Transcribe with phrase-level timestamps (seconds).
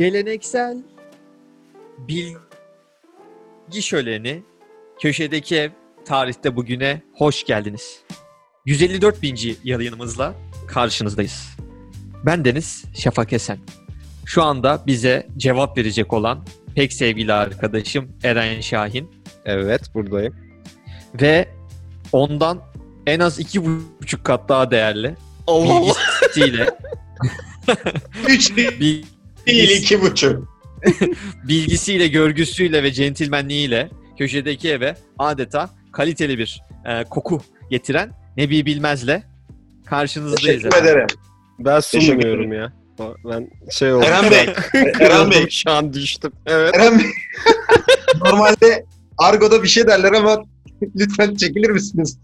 [0.00, 0.78] Geleneksel
[1.98, 4.42] bilgi şöleni
[5.00, 5.70] köşedeki ev
[6.04, 8.00] tarihte bugüne hoş geldiniz.
[8.66, 10.34] 154 binci yayınımızla
[10.68, 11.56] karşınızdayız.
[12.26, 13.58] Ben Deniz Şafak Esen.
[14.26, 19.10] Şu anda bize cevap verecek olan pek sevgili arkadaşım Eren Şahin
[19.44, 20.36] Evet buradayım.
[21.22, 21.48] ve
[22.12, 22.62] ondan
[23.06, 23.64] en az iki
[24.00, 25.16] buçuk kat daha değerli
[25.48, 26.70] bilgisiyle
[28.28, 28.52] 3
[29.52, 30.60] değil iki buçuk.
[31.48, 39.22] bilgisiyle, görgüsüyle ve centilmenliğiyle köşedeki eve adeta kaliteli bir e, koku getiren Nebi Bilmez'le
[39.86, 40.62] karşınızdayız.
[40.62, 40.88] Teşekkür efendim.
[40.88, 41.06] ederim.
[41.58, 42.72] Ben sunmuyorum ya.
[43.24, 44.08] Ben şey oldum.
[44.08, 44.54] Eren Bey,
[45.00, 46.32] Eren Bey, Şu an düştüm.
[46.46, 46.74] Evet.
[46.74, 47.06] Eren Bey.
[48.24, 48.84] Normalde
[49.18, 50.44] Argo'da bir şey derler ama
[50.96, 52.18] lütfen çekilir misiniz?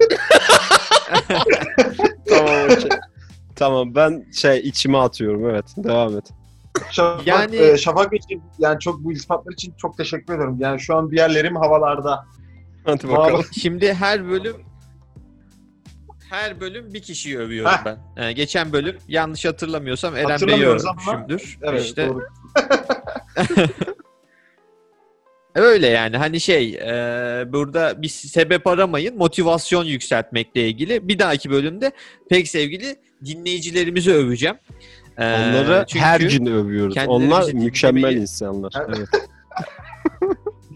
[2.28, 2.88] tamam okey.
[3.56, 5.64] Tamam ben şey içime atıyorum evet.
[5.76, 6.24] Devam et.
[6.90, 7.78] Şafak, Yani- yani...
[7.78, 10.56] Şafak için yani çok bu iltifatlar için çok teşekkür ederim.
[10.58, 12.24] Yani şu an bir yerlerim havalarda.
[12.84, 13.44] Hadi bakalım.
[13.60, 14.56] Şimdi her bölüm
[16.30, 17.84] her bölüm bir kişiyi övüyorum Heh.
[17.84, 18.24] ben.
[18.24, 21.58] E, geçen bölüm yanlış hatırlamıyorsam Eren Bey'i övmüşümdür.
[21.62, 22.22] Evet İşte doğru.
[25.56, 26.88] Öyle yani hani şey e,
[27.52, 31.08] burada bir sebep aramayın motivasyon yükseltmekle ilgili.
[31.08, 31.92] Bir dahaki bölümde
[32.30, 34.56] pek sevgili dinleyicilerimizi öveceğim.
[35.18, 36.96] E, Onları çünkü her gün övüyoruz.
[37.06, 38.72] Onlar mükemmel dinlemeyi- insanlar.
[38.88, 39.08] Evet.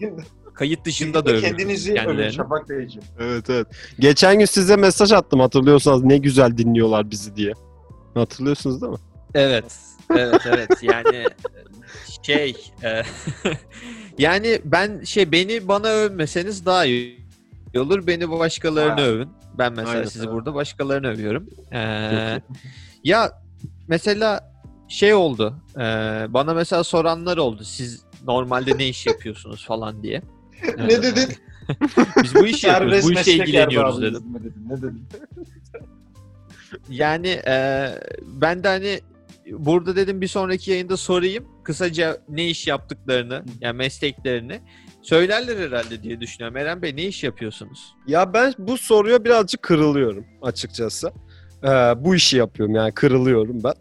[0.53, 1.49] Kayıt dışında da övüyoruz.
[1.49, 2.29] Kendinizi övün.
[2.29, 3.07] Şafak Beyciğim.
[3.19, 3.67] evet evet.
[3.99, 7.53] Geçen gün size mesaj attım hatırlıyorsanız ne güzel dinliyorlar bizi diye.
[8.13, 8.99] Hatırlıyorsunuz değil mi?
[9.33, 9.65] Evet.
[10.17, 11.25] Evet evet yani
[12.25, 13.01] şey e,
[14.17, 17.25] yani ben şey beni bana övmeseniz daha iyi
[17.77, 18.07] olur.
[18.07, 19.07] Beni başkalarını Ha.
[19.07, 19.29] övün.
[19.57, 21.49] Ben mesela Aynen, sizi burada başkalarını övüyorum.
[21.73, 22.41] Ee,
[23.03, 23.31] ya
[23.87, 24.51] mesela
[24.87, 25.55] şey oldu.
[25.75, 25.81] e,
[26.29, 27.63] bana mesela soranlar oldu.
[27.63, 30.21] Siz normalde ne iş yapıyorsunuz falan diye.
[30.77, 31.29] Ee, ne dedin?
[32.23, 33.03] Biz bu işi yapıyoruz.
[33.05, 34.23] Bu meslek ilgileniyoruz dedim.
[34.23, 34.65] mı dedin?
[34.69, 35.03] Ne dedin?
[36.89, 37.87] Yani e,
[38.27, 38.99] ben de hani
[39.51, 41.45] burada dedim bir sonraki yayında sorayım.
[41.63, 44.59] Kısaca ne iş yaptıklarını, yani mesleklerini
[45.01, 46.57] söylerler herhalde diye düşünüyorum.
[46.57, 47.95] Eren Bey ne iş yapıyorsunuz?
[48.07, 51.11] Ya ben bu soruya birazcık kırılıyorum açıkçası.
[51.63, 51.67] Ee,
[51.97, 53.73] bu işi yapıyorum yani kırılıyorum ben.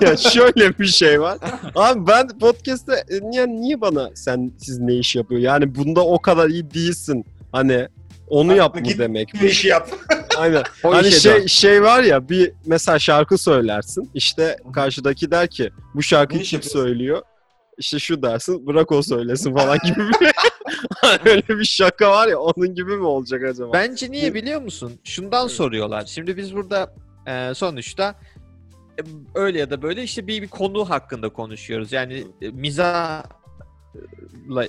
[0.06, 1.38] ya şöyle bir şey var.
[1.74, 5.40] Abi ben podcast'te e, niye niye bana sen siz ne iş yapıyor?
[5.40, 7.24] Yani bunda o kadar iyi değilsin.
[7.52, 7.88] Hani
[8.30, 9.32] onu yap mı demek?
[9.40, 9.90] Bu işi yap.
[10.36, 10.62] Aynen.
[10.84, 11.46] O hani şey dön.
[11.46, 14.10] şey var ya bir mesela şarkı söylersin.
[14.14, 17.22] İşte karşıdaki der ki bu şarkıyı kim söylüyor?
[17.78, 20.30] İşte şu dersin bırak o söylesin falan gibi bir
[21.30, 23.72] öyle bir şaka var ya onun gibi mi olacak acaba?
[23.72, 24.92] Bence niye biliyor musun?
[25.04, 26.06] Şundan soruyorlar.
[26.06, 26.94] Şimdi biz burada
[27.26, 28.14] e, sonuçta
[28.98, 29.02] e,
[29.34, 31.92] öyle ya da böyle işte bir, bir konu hakkında konuşuyoruz.
[31.92, 33.39] Yani e, mizahla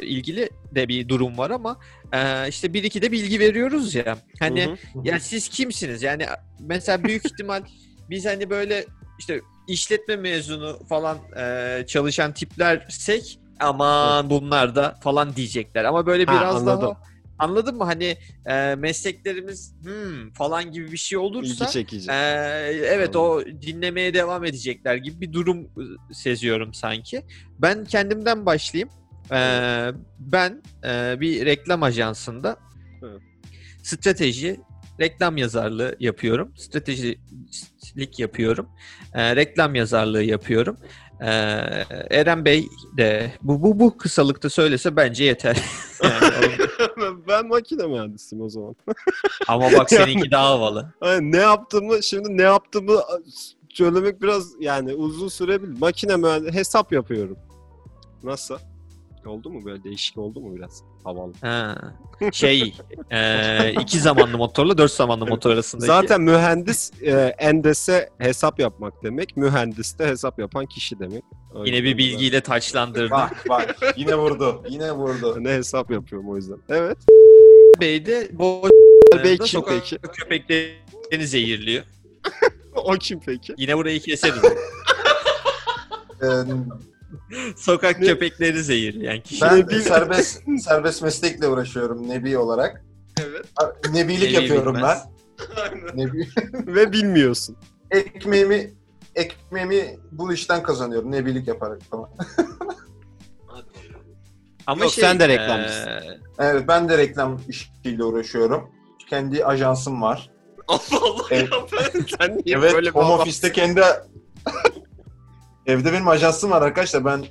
[0.01, 1.77] ilgili de bir durum var ama
[2.13, 4.17] e, işte bir iki de bilgi veriyoruz ya.
[4.39, 4.77] Hani Hı hı.
[5.03, 6.01] Ya siz kimsiniz?
[6.01, 6.25] Yani
[6.59, 7.63] mesela büyük ihtimal
[8.09, 8.85] biz hani böyle
[9.19, 15.83] işte işletme mezunu falan e, çalışan tiplersek aman bunlar da falan diyecekler.
[15.83, 16.81] Ama böyle Ha, biraz anladım.
[16.81, 17.01] daha
[17.39, 17.83] anladın mı?
[17.83, 22.11] Hani e, mesleklerimiz hmm, falan gibi bir şey olursa İlgi çekici.
[22.11, 22.15] e,
[22.85, 25.69] evet o dinlemeye devam edecekler gibi bir durum
[26.13, 27.21] seziyorum sanki.
[27.59, 28.89] Ben kendimden başlayayım.
[29.31, 29.37] E,
[30.19, 32.57] ben e, bir reklam ajansında
[33.03, 33.21] Evet.
[33.83, 34.59] strateji,
[34.99, 36.53] reklam yazarlığı yapıyorum.
[36.57, 38.69] Stratejilik yapıyorum.
[39.13, 40.77] E, reklam yazarlığı yapıyorum.
[41.21, 41.29] E,
[42.09, 45.57] Eren Bey de bu, bu, bu kısalıkta söylese bence yeter.
[46.03, 46.57] Yani
[47.27, 48.75] ben makine mühendisiyim o zaman.
[49.47, 50.93] ama bak seninki daha havalı.
[50.99, 53.01] Hani ne yaptığımı şimdi ne yaptığımı
[53.69, 55.79] söylemek biraz yani uzun sürebilir.
[55.79, 57.37] Makine mühendisi hesap yapıyorum.
[58.23, 58.57] Nasıl?
[59.25, 60.83] Oldu mu böyle değişik oldu mu biraz?
[61.03, 61.33] Havalı.
[61.41, 61.77] Ha,
[62.31, 62.75] şey,
[63.11, 65.87] e, iki zamanlı motorla dört zamanlı motor arasındaki.
[65.87, 69.37] Zaten mühendis e, endese hesap yapmak demek.
[69.37, 71.23] Mühendis de hesap yapan kişi demek.
[71.53, 73.11] O yine bir bilgiyle taçlandırdı.
[73.11, 74.63] Bak bak yine vurdu.
[74.69, 75.33] Yine vurdu.
[75.35, 76.57] Ben ne hesap yapıyorum o yüzden.
[76.69, 76.97] Evet.
[77.81, 78.69] Bey de bu
[79.23, 79.97] Bey kim peki?
[79.97, 81.83] köpeklerini zehirliyor.
[82.75, 83.53] O kim peki?
[83.57, 84.41] Yine burayı keseriz.
[87.31, 88.05] Ee, sokak Ne?
[88.05, 89.41] köpekleri zehirleyen kişi.
[89.41, 92.85] ben Nebi- serbest serbest meslekle uğraşıyorum Nebi olarak.
[93.21, 93.45] Evet.
[93.93, 94.99] Nebilik Nebi yapıyorum bilmez.
[95.57, 95.97] ben.
[95.97, 96.27] Nebi.
[96.53, 97.57] Ve bilmiyorsun.
[97.91, 98.73] ekmeğimi
[99.15, 102.09] ekmeğimi bu işten kazanıyorum nebilik yaparak falan.
[104.67, 105.87] Ama Yok, sen de reklamcısın.
[105.89, 108.69] e, Evet ben de reklam işiyle uğraşıyorum.
[109.09, 110.31] Kendi ajansım var.
[110.67, 111.49] Allah Allah Evet.
[111.51, 113.81] ya ben sen niye evet böyle bir home office'te kendi
[115.71, 117.05] Evde benim ajansım var arkadaşlar.
[117.05, 117.25] Ben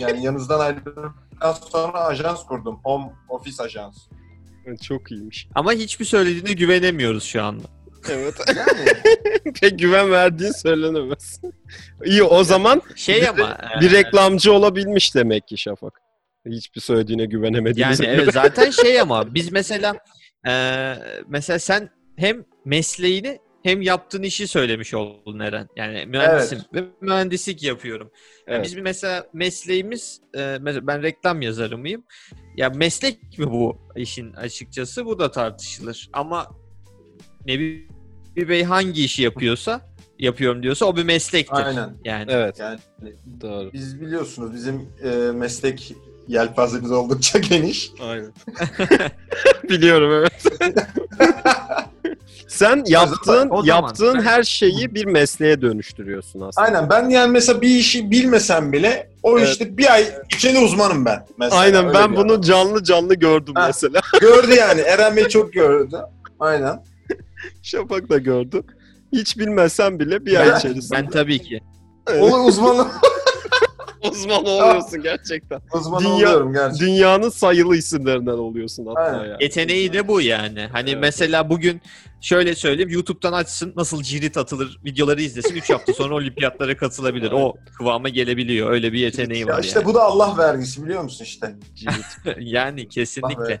[0.00, 2.80] yani yanınızdan ayrıldıktan sonra ajans kurdum.
[2.84, 3.96] Home office ajans.
[4.82, 5.48] Çok iyiymiş.
[5.54, 7.64] Ama hiçbir söylediğine güvenemiyoruz şu anda.
[8.10, 8.34] Evet.
[8.56, 11.40] Yani Pek güven verdiğin söylenemez.
[12.04, 16.00] İyi o zaman Şey Bir- ama bir e, reklamcı olabilmiş demek ki Şafak.
[16.46, 18.14] Hiçbir söylediğine yani güvenemediğimize göre.
[18.22, 19.94] evet zaten şey ama biz mesela
[20.48, 20.94] e,
[21.28, 25.68] mesela sen hem mesleğini hem yaptığın işi söylemiş oldun Eren.
[25.76, 28.10] Yani mühendisim ve mühendislik yapıyorum.
[28.46, 28.64] Yani Evet.
[28.66, 32.04] Biz bir mesela mesleğimiz e, mesela ben reklam yazarı mıyım?
[32.56, 36.08] Ya meslek mi bu işin açıkçası bu da tartışılır.
[36.12, 36.46] Ama
[37.46, 37.88] Nebi
[38.36, 39.80] Bey hangi işi yapıyorsa
[40.18, 41.66] yapıyorum diyorsa o bir meslektir.
[41.66, 41.94] Aynen.
[42.04, 42.78] Yani Evet Yani
[43.40, 43.72] doğru.
[43.72, 45.94] biz biliyorsunuz bizim e, meslek
[46.28, 47.90] yelpazemiz oldukça geniş.
[48.00, 48.32] Aynen.
[49.68, 50.44] Biliyorum evet.
[52.48, 56.66] Sen yaptığın o zaman yaptığın ben- her şeyi bir mesleğe dönüştürüyorsun aslında.
[56.66, 59.48] Aynen ben yani mesela bir işi bilmesem bile o Evet.
[59.48, 61.26] işte bir ay içinde uzmanım ben.
[61.38, 61.60] Mesela.
[61.60, 62.40] Aynen Öyle ben bunu adam.
[62.42, 63.64] canlı canlı gördüm Ha.
[63.66, 64.00] mesela.
[64.20, 64.80] gördü yani.
[64.80, 65.96] Eren Bey çok gördü.
[66.40, 66.82] Aynen.
[67.62, 68.62] Şafak da gördü.
[69.12, 71.60] Hiç bilmesen bile bir ay Ben- içerisinde ben tabii ki.
[72.20, 72.88] O uzmanım.
[74.10, 75.60] uzman oluyorsun gerçekten.
[75.74, 76.86] uzman Dünya- oluyorum gerçekten.
[76.88, 79.24] Dünyanın sayılı isimlerinden oluyorsun hatta Aynen.
[79.24, 79.36] ya.
[79.40, 80.68] Yeteneği de bu yani.
[80.72, 81.00] Hani Evet.
[81.00, 81.80] mesela bugün
[82.20, 87.32] şöyle söyleyeyim YouTube'dan açsın nasıl cirit atılır videoları izlesin 3 hafta sonra olimpiyatlara katılabilir.
[87.32, 88.70] O kıvama gelebiliyor.
[88.70, 91.54] Öyle bir yeteneği Ya var işte bu da Allah vergisi biliyor musun işte.
[91.74, 91.94] Cirit.
[92.24, 92.34] yani.
[92.50, 93.60] yani kesinlikle.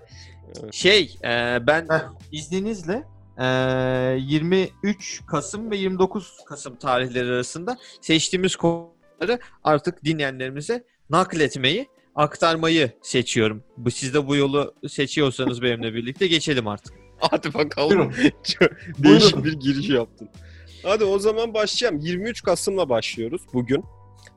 [0.62, 0.74] Evet.
[0.74, 1.98] Şey e, ben Heh.
[2.32, 3.02] izninizle
[3.38, 3.44] e,
[4.20, 8.56] 23 Kasım ve 29 Kasım tarihleri arasında seçtiğimiz
[9.18, 13.64] konuları artık dinleyenlerimize nakletmeyi, aktarmayı seçiyorum.
[13.76, 16.94] Bu siz de bu yolu seçiyorsanız benimle birlikte geçelim artık.
[17.18, 18.12] Hadi bakalım.
[18.98, 20.28] Değişik bir giriş yaptın.
[20.82, 22.00] Hadi o zaman başlayalım.
[22.00, 23.84] 23 Kasım'la başlıyoruz bugün.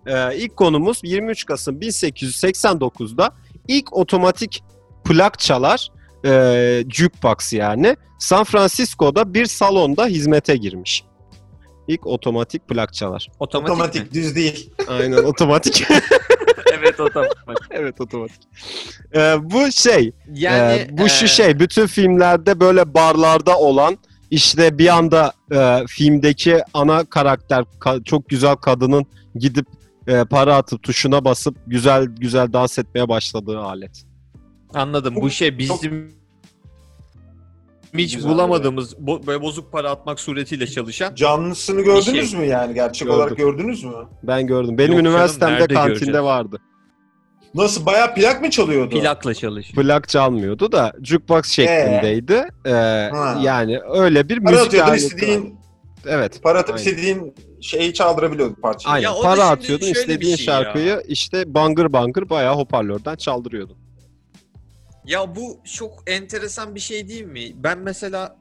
[0.08, 3.34] Ee, ilk konumuz 23 Kasım 1889'da
[3.68, 4.64] ilk otomatik
[5.06, 5.88] plak çalar
[6.26, 11.04] e, jukebox yani San Francisco'da bir salonda hizmete girmiş.
[11.88, 13.28] İlk otomatik plak çalar.
[13.40, 14.14] Otomatik, Otomatik mi?
[14.14, 14.74] düz değil.
[14.88, 15.84] Aynen otomatik.
[16.80, 17.38] evet otomatik.
[17.72, 18.42] evet otomatik.
[19.16, 23.98] Ee, bu şey Yani Ee, bu şu e, şey bütün filmlerde böyle barlarda olan
[24.32, 29.06] işte bir anda e, filmdeki ana karakter ka- çok güzel kadının
[29.36, 29.66] gidip
[30.08, 34.04] e, para atıp tuşuna basıp güzel güzel dans etmeye başladığı alet.
[34.74, 35.16] Anladım.
[35.16, 36.21] Bu şey bizim
[37.98, 42.40] hiç Güzel, bulamadığımız bo- böyle bozuk para atmak suretiyle çalışan Canlısını gördünüz şey.
[42.40, 42.74] mü yani?
[42.74, 43.20] Gerçek Gördüm.
[43.22, 43.94] olarak gördünüz mü?
[44.24, 44.78] Ben gördüm.
[44.78, 46.24] Benim Yok canım, üniversitemde nerede kantinde göreceğiz?
[46.24, 46.58] vardı.
[47.56, 47.86] Nasıl?
[47.86, 49.00] Bayağı plak mı çalıyordu?
[49.00, 49.84] plakla çalışıyor.
[49.84, 52.44] Plak çalmıyordu da jukebox şeklindeydi.
[52.66, 52.70] Ee,
[53.12, 53.40] Ha.
[53.42, 55.06] yani öyle bir Para müzik atıyordun aleti.
[55.06, 55.56] istediğin,
[56.08, 56.44] Evet.
[56.44, 56.86] para atıp Aynen.
[56.90, 58.94] istediğin şeyi çaldırabiliyordu parçayı.
[58.96, 59.04] Aynen.
[59.04, 60.64] Ya o da Para şimdi atıyordun şöyle bir istediğin şey ya.
[60.64, 63.78] şarkıyı işte bangır bangır bayağı hoparlörden çaldırıyordun.
[65.06, 67.52] Ya bu çok enteresan bir şey değil mi?
[67.56, 68.38] Ben mesela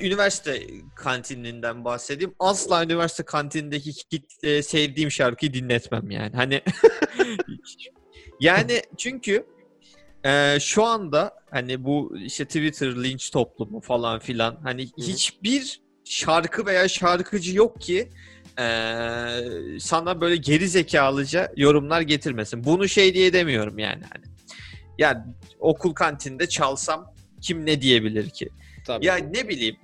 [0.00, 2.34] üniversite kantininden bahsedeyim.
[2.38, 6.36] Asla üniversite kantinindeki kitle sevdiğim şarkıyı dinletmem yani.
[6.36, 6.62] Hani
[8.40, 9.46] yani çünkü
[10.24, 16.88] e, şu anda hani bu işte Twitter linç toplumu falan filan hani hiçbir şarkı veya
[16.88, 18.08] şarkıcı yok ki
[18.58, 18.64] e,
[19.80, 22.64] sana böyle geri zekalıca yorumlar getirmesin.
[22.64, 24.24] Bunu şey diye demiyorum yani hani.
[24.98, 25.26] Ya
[25.62, 28.48] okul kantinde çalsam kim ne diyebilir ki?
[28.86, 29.06] Tabii.
[29.06, 29.76] Ya ne bileyim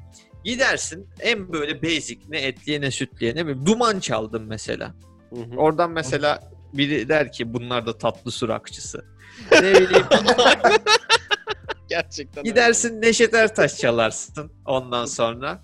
[0.44, 4.94] gidersin en böyle basic ne etliye ne sütliye ne bileyim duman çaldım mesela.
[5.30, 5.56] Hı hı.
[5.56, 6.40] Oradan mesela
[6.73, 9.04] biri der ki bunlar da tatlı su rakçısı.
[9.52, 10.06] Ne bileyim
[11.88, 15.62] Gerçekten gidersin Neşet Ertaş çalarsın ondan sonra.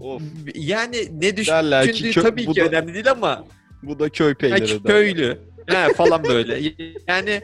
[0.00, 0.22] Of.
[0.54, 3.44] Yani ne ki düşündüğü kö- tabii ki da- önemli değil ama
[3.82, 4.68] Bu da köy ha, peyniri.
[4.68, 4.82] der.
[4.82, 6.74] köylü he, falan böyle.
[7.08, 7.40] Yani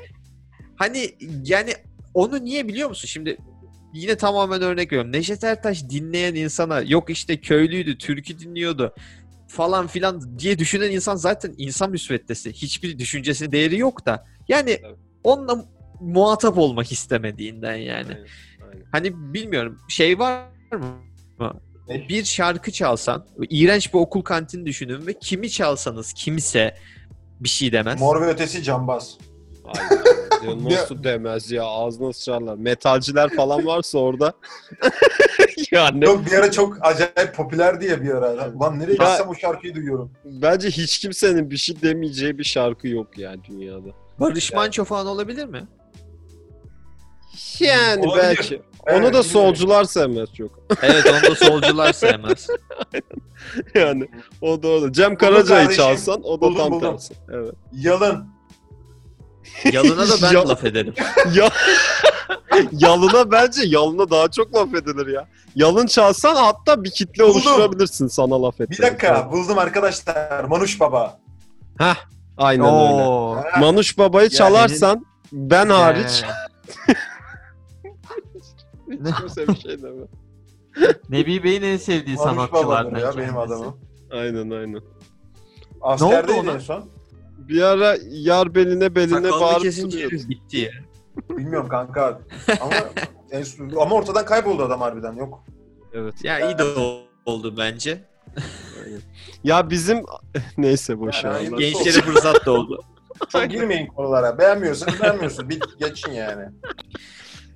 [0.76, 1.72] hani yani
[2.18, 3.08] onu niye biliyor musun?
[3.08, 3.36] Şimdi
[3.94, 5.12] yine tamamen örnek veriyorum.
[5.12, 8.94] Neşet Ertaş dinleyen insana yok işte köylüydü, türkü dinliyordu
[9.48, 12.52] falan filan diye düşünen insan zaten insan müsveddesi.
[12.52, 14.26] Hiçbir düşüncesinin değeri yok da.
[14.48, 14.94] Yani Tabii.
[15.24, 15.64] onunla
[16.00, 18.14] muhatap olmak istemediğinden yani.
[18.14, 18.26] Aynen,
[18.72, 18.86] aynen.
[18.92, 20.44] Hani bilmiyorum şey var
[21.38, 21.60] mı?
[22.08, 26.76] Bir şarkı çalsan, iğrenç bir okul kantini düşünün ve kimi çalsanız kimse
[27.40, 28.00] bir şey demez.
[28.00, 29.18] Mor ve ötesi cambaz.
[29.64, 30.27] Aynen.
[30.46, 32.54] Ya Nasıl demez ya ağzına sıçarlar.
[32.54, 34.32] Metalciler falan varsa orada.
[35.72, 38.60] yani Yok bir ara çok acayip popüler diye bir ara.
[38.60, 40.10] Lan nereye Ya- gitsem o şarkıyı duyuyorum.
[40.24, 43.88] bence hiç kimsenin bir şey demeyeceği bir şarkı yok yani dünyada.
[44.20, 45.66] Barış Manço falan olabilir mi?
[47.60, 48.22] Yani Olabilir.
[48.22, 48.62] belki.
[48.86, 50.50] Evet, Onu da solcular sevmez çok.
[50.82, 52.46] Evet onu da solcular sevmez.
[53.74, 54.08] yani
[54.42, 54.92] o da orada.
[54.92, 56.90] Cem Karaca'yı çalsan o da Buldum, tam buldum.
[56.92, 57.14] tersi.
[57.32, 57.54] Evet.
[57.72, 58.26] Yalın.
[59.72, 60.94] Yalına da ben Ya- laf ederim.
[61.34, 61.48] ya
[62.72, 65.28] yalına bence yalına daha çok laf edilir ya.
[65.54, 67.34] Yalın çalsan hatta bir kitle Buldum.
[67.34, 68.70] oluşturabilirsin sana laf et.
[68.70, 70.44] Bir dakika buldum arkadaşlar.
[70.44, 71.18] Manuş Baba.
[71.78, 71.94] Heh,
[72.36, 72.74] aynen öyle.
[72.74, 73.36] Oo.
[73.52, 76.24] Ha, Manuş Baba'yı Yani- çalarsan ben hariç
[76.88, 76.92] Ee,
[79.08, 80.06] hiç kimse bir şey deme.
[81.08, 83.76] Nebi Bey'in en sevdiği Manuş sanatçılardan Baba'dır ya benim adamım.
[84.12, 84.80] Aynen aynen.
[85.82, 86.52] Askerdeydi ona?
[86.52, 86.90] en son.
[87.48, 90.14] Bir ara yar beline beline Sakalını bağırıp kesince duruyordu.
[90.16, 90.70] herif gitti ya.
[91.36, 92.20] Bilmiyorum kanka.
[92.60, 92.72] Ama
[93.30, 95.12] en son- ama ortadan kayboldu adam harbiden.
[95.12, 95.44] Yok.
[95.92, 96.24] Evet.
[96.24, 96.64] Ya iyi de
[97.26, 98.04] oldu bence.
[99.44, 100.02] Ya bizim
[100.58, 101.40] neyse boş ver.
[101.40, 102.82] Yani- Gençlere fırsat da oldu.
[103.28, 104.38] Çok girmeyin konulara.
[104.38, 105.48] Beğenmiyorsan beğenmiyorsun.
[105.48, 106.44] Bir geçin yani.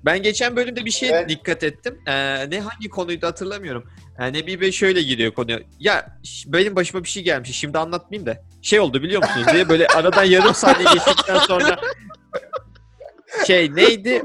[0.05, 1.29] Ben geçen bölümde bir şeye Evet.
[1.29, 1.99] dikkat ettim.
[2.07, 3.89] Ee, ne hangi konuydu hatırlamıyorum.
[4.19, 5.59] Ee, Nebi Bey şöyle giriyor konuya.
[5.79, 7.51] Ya benim başıma bir şey gelmiş.
[7.57, 8.37] Şimdi anlatmayayım da.
[8.61, 11.79] Şey oldu biliyor musunuz diye böyle aradan yarım saniye geçtikten sonra
[13.47, 14.23] şey neydi?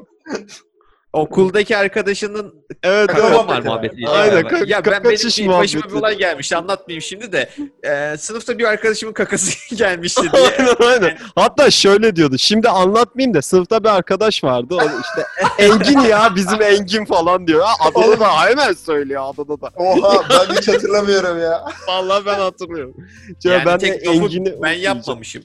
[1.12, 3.30] Okuldaki arkadaşının Evet Kaka evet.
[3.30, 4.08] kakam var muhabbeti.
[4.08, 5.14] Aynen, Ya, kaka- ya ben kaka benim
[5.52, 6.52] başıma bir olay gelmiş.
[6.52, 7.50] Anlatmayayım şimdi de.
[7.82, 10.42] Ee, sınıfta bir arkadaşımın kakası gelmişti diye.
[10.42, 11.18] aynen aynen.
[11.34, 12.38] Hatta şöyle diyordu.
[12.38, 14.74] Şimdi anlatmayayım da sınıfta bir arkadaş vardı.
[14.74, 15.26] O işte
[15.58, 17.66] Engin ya bizim Engin falan diyor.
[17.80, 19.70] Adını da hemen söylüyor adını da.
[19.76, 21.64] Oha ben hiç hatırlamıyorum ya.
[21.88, 22.94] Vallahi ben hatırlıyorum.
[23.42, 25.42] Şöyle Yani ben de Engin'i ben yapmamışım.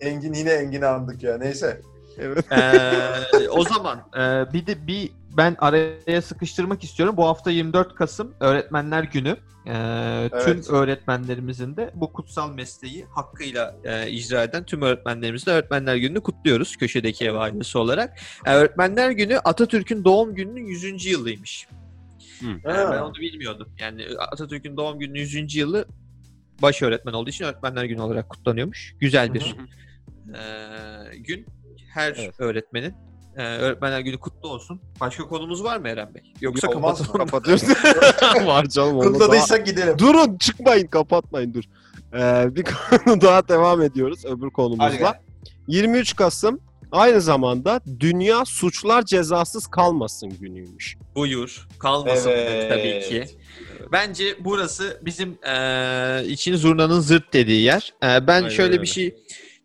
[0.00, 1.38] Engin yine Engin'i andık ya.
[1.38, 1.80] Neyse.
[2.18, 2.52] Evet.
[2.52, 7.16] Ee, o zaman e, bir de bir ben araya sıkıştırmak istiyorum.
[7.16, 9.36] Bu hafta 24 Kasım Öğretmenler Günü.
[9.66, 9.72] Ee,
[10.32, 10.44] Evet.
[10.44, 16.20] Tüm öğretmenlerimizin de bu kutsal mesleği hakkıyla e, icra eden tüm öğretmenlerimizin de Öğretmenler Günü'nü
[16.20, 18.18] kutluyoruz köşedeki ev ailesi olarak.
[18.46, 21.06] Ee, Öğretmenler Günü Atatürk'ün doğum gününün 100.
[21.06, 21.68] yılıymış.
[22.40, 22.46] Hı.
[22.46, 23.68] Ee, ben onu bilmiyordum.
[23.78, 25.56] Yani Atatürk'ün doğum gününün 100.
[25.56, 25.84] yılı
[26.62, 28.94] baş öğretmen olduğu için Öğretmenler Günü olarak kutlanıyormuş.
[29.00, 29.56] Güzel bir
[30.34, 31.46] e, gün.
[31.96, 32.34] Her Evet.
[32.38, 32.94] öğretmenin
[33.36, 34.80] e, öğretmenler günü kutlu olsun.
[35.00, 36.22] Başka konumuz var mı Eren Bey?
[36.40, 37.12] Yoksa Yok, kapatalım.
[37.12, 37.62] Kapatıyoruz.
[38.46, 39.00] Var canım.
[39.00, 39.98] Kutladıysak gidelim.
[39.98, 41.64] Durun çıkmayın kapatmayın dur.
[42.14, 42.64] Ee, bir
[43.04, 44.96] konu daha devam ediyoruz öbür Hadi konumuzla.
[44.96, 45.12] gel.
[45.68, 46.60] 23 Kasım
[46.92, 50.96] aynı zamanda Dünya Suçlar Cezasız Kalmasın günüymüş.
[51.14, 51.68] Buyur.
[51.78, 52.70] Kalmasın Evet.
[52.70, 53.24] tabii ki.
[53.92, 57.94] Bence burası bizim e, için zurnanın zırt dediği yer.
[58.02, 58.82] E, ben Aynen şöyle öyle.
[58.82, 59.14] bir şey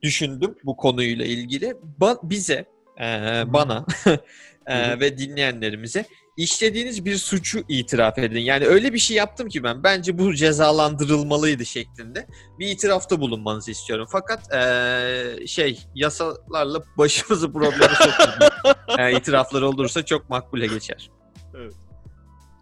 [0.02, 1.76] düşündüm bu konuyla ilgili.
[2.00, 2.66] Ba- bize,
[3.00, 3.06] e,
[3.54, 3.86] bana
[4.66, 6.06] e, ve dinleyenlerimize
[6.38, 8.40] işlediğiniz bir suçu itiraf edin.
[8.40, 12.28] Yani öyle bir şey yaptım ki ben bence bu cezalandırılmalıydı şeklinde
[12.60, 14.08] bir itirafta bulunmanızı istiyorum.
[14.12, 18.52] Fakat e, şey yasalarla başımızı probleme sokmayın.
[19.16, 21.12] e, itiraflar olursa çok makbule geçer.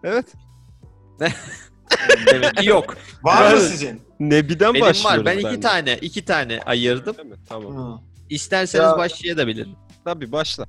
[0.04, 0.26] Evet.
[2.32, 2.98] Demek ki yok.
[3.24, 4.02] Var mı sizin?
[4.20, 5.26] Nebi'den Benim başlıyoruz var.
[5.26, 5.60] Ben iki bence.
[5.60, 7.18] tane, iki tane ayırdım.
[7.18, 7.36] Değil mi?
[7.50, 7.78] Tamam.
[7.98, 8.02] Hı.
[8.30, 9.76] İsterseniz Ya- başlayabilirim.
[10.06, 10.66] Tabii başla.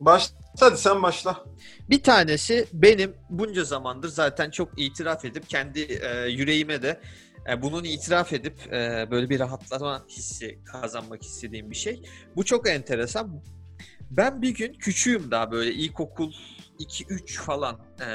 [0.00, 1.44] Başla hadi sen başla.
[1.90, 7.00] Bir tanesi benim bunca zamandır zaten çok itiraf edip kendi e, yüreğime de
[7.50, 12.02] e, bunun itiraf edip e, böyle bir rahatlama hissi kazanmak istediğim bir şey.
[12.36, 13.42] Bu çok enteresan.
[14.10, 16.32] Ben bir gün küçüğüm daha böyle ilkokul
[16.80, 18.08] 2-3 falan e,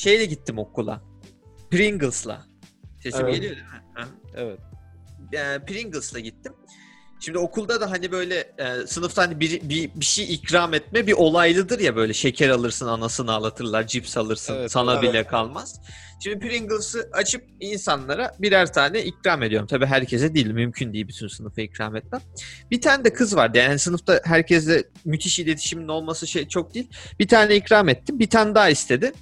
[0.00, 1.02] şeyle gittim okula.
[1.70, 2.46] Pringles'la.
[3.02, 3.34] Sesim Evet.
[3.34, 3.82] geliyor değil mi?
[3.94, 4.08] Ha?
[4.36, 4.58] Evet.
[5.32, 6.52] e, Pringles'la gittim.
[7.20, 11.12] Şimdi okulda da hani böyle e, sınıfta hani bir, bir, bir şey ikram etme bir
[11.12, 15.02] olaylıdır ya böyle şeker alırsın anasını ağlatırlar, cips alırsın Evet, sana evet.
[15.02, 15.80] bile kalmaz.
[16.24, 19.66] Şimdi Pringles'ı açıp insanlara birer tane ikram ediyorum.
[19.66, 22.20] Tabii herkese değil mümkün değil bütün sınıfa ikram etmem.
[22.70, 26.90] Bir tane de kız vardı yani sınıfta herkesle müthiş iletişimin olması şey çok değil.
[27.18, 29.12] Bir tane ikram ettim bir tane daha istedi.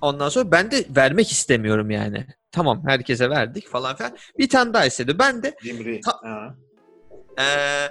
[0.00, 2.26] Ondan sonra ben de vermek istemiyorum yani.
[2.52, 4.16] Tamam herkese verdik falan filan.
[4.38, 5.18] Bir tane daha istedi.
[5.18, 6.00] Ben de Cimri.
[6.00, 6.54] Ta- Ha.
[7.38, 7.88] ee,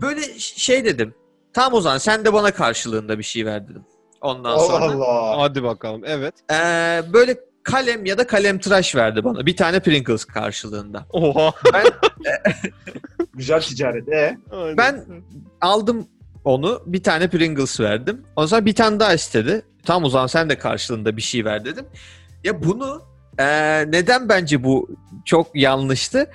[0.00, 1.14] böyle şey dedim.
[1.52, 3.84] Tamam o zaman sen de bana karşılığında bir şey ver dedim.
[4.20, 5.38] Ondan Allah sonra Allah.
[5.42, 6.02] Hadi bakalım.
[6.04, 6.34] Evet.
[6.52, 9.46] ee, böyle kalem ya da kalem tıraş verdi bana.
[9.46, 11.06] Bir tane Pringles karşılığında.
[11.10, 11.52] Oha.
[13.34, 14.08] Güzel ticaret.
[14.08, 14.38] E?
[14.76, 15.04] Ben
[15.60, 16.08] aldım
[16.44, 18.24] onu bir tane Pringles verdim.
[18.36, 19.62] O zaman bir tane daha istedi.
[19.84, 21.86] Tamam o zaman sen de karşılığında bir şey ver dedim.
[22.44, 24.88] Ya bunu ee, neden bence bu
[25.24, 26.30] çok yanlıştı?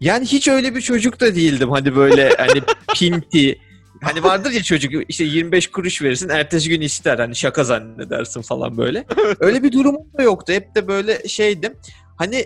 [0.00, 1.70] Yani hiç öyle bir çocuk da değildim.
[1.70, 2.62] Hani böyle hani
[2.94, 3.58] pinti.
[4.02, 8.76] Hani vardır ya çocuk işte 25 kuruş verirsin ertesi gün ister hani şaka zannedersin falan
[8.76, 9.04] böyle.
[9.40, 10.52] Öyle bir durumum da yoktu.
[10.52, 11.72] Hep de böyle şeydim.
[12.16, 12.44] Hani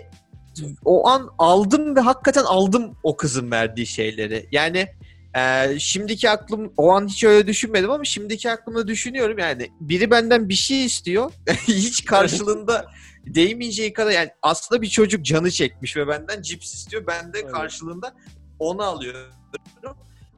[0.85, 4.47] o an aldım ve hakikaten aldım o kızın verdiği şeyleri.
[4.51, 4.87] Yani
[5.35, 10.49] Ee, şimdiki aklım o an hiç öyle düşünmedim ama şimdiki aklımda düşünüyorum yani biri benden
[10.49, 11.31] bir şey istiyor
[11.67, 12.85] hiç karşılığında
[13.25, 18.15] değmeyeceği kadar yani aslında bir çocuk canı çekmiş ve benden cips istiyor ben de karşılığında
[18.59, 19.33] onu alıyorum.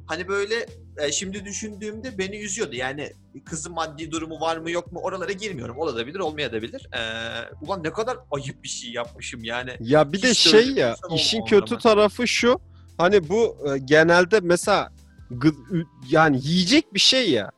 [0.06, 0.66] Hani böyle
[0.98, 2.76] e, şimdi düşündüğümde beni üzüyordu.
[2.76, 3.12] Yani
[3.46, 5.78] kızın maddi durumu var mı yok mu oralara girmiyorum.
[5.78, 6.88] Olabilir olmayabilir.
[6.94, 7.00] Ee,
[7.62, 9.72] ulan ne kadar ayıp bir şey yapmışım yani.
[9.80, 12.62] Ya bir de Hiç de şey ya işin kötü tarafı şu.
[12.98, 14.90] Hani bu e, genelde mesela
[15.32, 17.52] gı- yani yiyecek bir şey ya.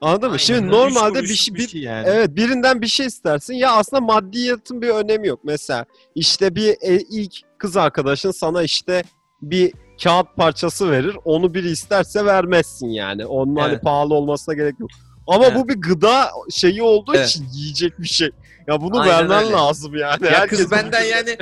[0.00, 0.32] Anladın mı?
[0.32, 0.70] Aynen Şimdi öyle.
[0.76, 2.08] normalde bir kuruşluk şey, bir, yani.
[2.08, 3.54] evet birinden bir şey istersin.
[3.54, 5.40] Ya aslında maddiyatın bir önemi yok.
[5.44, 5.84] Mesela
[6.14, 9.02] işte bir e, ilk kız arkadaşın sana işte
[9.42, 9.72] bir
[10.02, 11.16] kağıt parçası verir.
[11.24, 13.26] Onu biri isterse vermezsin yani.
[13.26, 13.82] Onun hani Evet.
[13.82, 14.90] pahalı olmasına gerek yok.
[15.26, 15.56] Ama Evet.
[15.56, 17.28] bu bir gıda şeyi olduğu Evet.
[17.28, 18.30] için yiyecek bir şey.
[18.68, 19.52] Ya bunu Aynen vermen öyle.
[19.52, 20.26] lazım yani.
[20.26, 21.38] Ya Herkes kız benden yani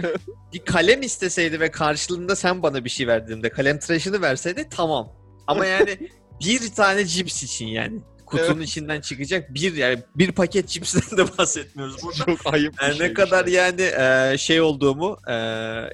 [0.52, 5.12] bir kalem isteseydi ve karşılığında sen bana bir şey verdiğinde kalem tıraşını verseydi tamam.
[5.46, 5.98] Ama yani
[6.40, 12.02] bir tane cips için yani kutunun içinden çıkacak bir yani bir paket cipsten de bahsetmiyoruz
[12.02, 12.16] burada.
[12.16, 13.08] çok ayıp Yani şey.
[13.08, 15.34] ne kadar yani e, şey olduğumu e,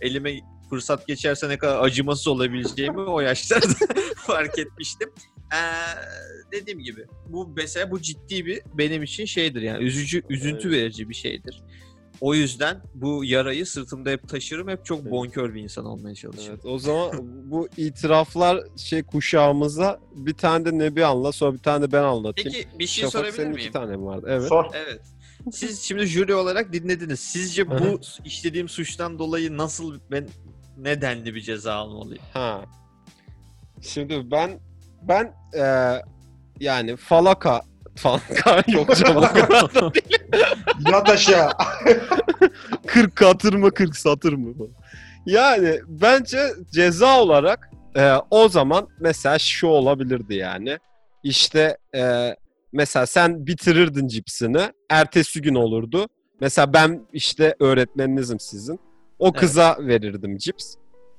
[0.01, 0.41] elime
[0.71, 3.67] fırsat geçerse ne kadar acımasız olabileceğimi o yaşlarda
[4.17, 5.11] fark etmiştim.
[5.53, 5.59] E,
[6.53, 10.79] dediğim gibi bu mesela bu ciddi bir benim için şeydir yani üzücü üzüntü Evet.
[10.79, 11.63] verici bir şeydir.
[12.21, 14.69] O yüzden bu yarayı sırtımda hep taşırım.
[14.69, 15.11] Hep çok Evet.
[15.11, 16.51] bonkör bir insan olmaya çalışırım.
[16.55, 17.11] Evet, o zaman
[17.51, 22.53] bu itiraflar şey kuşağımıza bir tane de Nebi anla sonra bir tane de ben anlatayım.
[22.53, 23.61] Peki bir şey Şafak sorabilir senin miyim?
[23.61, 24.27] iki tane mi vardı?
[24.31, 24.49] Evet.
[24.49, 24.65] Sor.
[24.75, 25.01] Evet.
[25.53, 27.21] Siz şimdi jüri olarak dinlediniz.
[27.21, 30.29] Sizce bu işlediğim suçtan dolayı nasıl ben
[30.79, 32.23] nedenli bir ceza almalıyım?
[32.33, 32.65] Ha.
[33.83, 34.61] Şimdi ben
[35.09, 36.03] ben eee,
[36.61, 37.61] yani falaka
[37.97, 39.17] falaka yok canım.
[39.17, 40.19] o kadar da değil.
[40.93, 41.51] Yat aşağı.
[42.87, 44.55] 40 katır mı 40 satır mı?
[45.27, 46.39] Yani bence
[46.73, 50.79] ceza olarak e, o zaman mesela şu olabilirdi yani.
[51.23, 52.35] İşte e,
[52.73, 54.73] mesela sen bitirirdin cipsini.
[54.91, 56.07] Ertesi gün olurdu.
[56.41, 58.81] Mesela ben işte öğretmeninizim sizin.
[59.19, 59.41] O Evet.
[59.41, 60.75] kıza verirdim cips.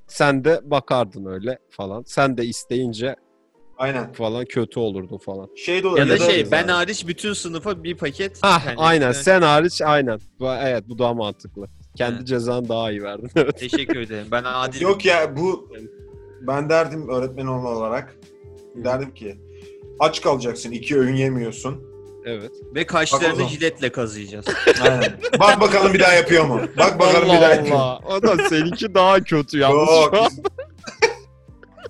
[0.08, 2.04] Sen de bakardın öyle falan.
[2.08, 3.16] Sen de isteyince
[3.78, 4.14] Aynen.
[4.14, 5.50] falan kötü olurdun falan.
[5.56, 5.98] Şey de olur.
[5.98, 8.40] Ya da şey ben hariç bütün sınıfa bir paket.
[8.42, 10.20] Ah yani- aynen sen hariç aynen.
[10.42, 11.68] Evet bu daha mantıklı.
[11.98, 12.28] Kendi Evet.
[12.28, 13.32] cezanı daha iyi verdin.
[13.36, 13.60] Evet.
[13.60, 14.28] Teşekkür ederim.
[14.32, 14.82] Ben adil.
[14.82, 15.72] Yok ya bu
[16.42, 18.16] ben derdim öğretmen olarak
[18.76, 19.38] derdim ki
[20.00, 21.84] aç kalacaksın iki öğün yemiyorsun.
[22.26, 22.52] Evet.
[22.76, 23.50] Ve Bak kaşlarını zaman.
[23.50, 24.46] jiletle kazıyacağız.
[24.82, 25.20] Aynen.
[25.40, 26.62] Bak bakalım bir daha yapıyor mu?
[26.78, 27.82] Bak bakalım bir daha Allah yapıyor mu?
[27.84, 28.02] Allah.
[28.18, 30.30] O da seninki daha kötü yalnız Yok, şu an.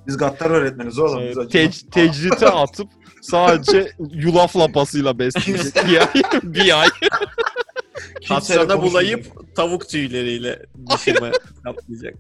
[0.08, 1.18] biz, gattar öğretmeniz oğlum.
[1.18, 1.48] Acımaz.
[1.48, 2.88] Tec- tecrite atıp
[3.22, 6.24] sadece yulaf lapasıyla besleyecek bir ay.
[6.44, 6.88] bir ay.
[8.28, 8.82] Konuşmayacak.
[8.84, 10.60] bulayıp tavuk tüyleriyle
[10.92, 11.32] dişime
[11.64, 12.16] kaplayacak.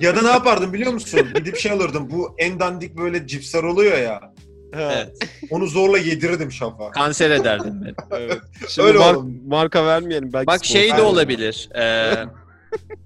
[0.00, 1.20] Ya da ne yapardım biliyor musun?
[1.34, 2.08] Gidip şey alırdım.
[2.10, 4.20] Bu en dandik böyle cipsler oluyor ya.
[4.72, 5.08] evet.
[5.50, 6.90] Onu zorla yedirirdim şafa.
[6.90, 7.94] Kanser ederdim beni.
[8.10, 8.38] Evet.
[8.68, 9.40] Şimdi Öyle mar- oğlum.
[9.48, 10.32] marka vermeyelim.
[10.32, 11.68] Belki Bak şey de olabilir.
[11.74, 12.12] Ee,